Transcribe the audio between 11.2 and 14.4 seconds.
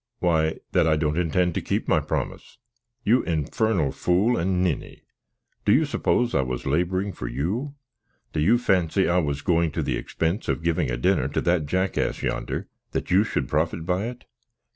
to that jackass yonder, that you should profit by it?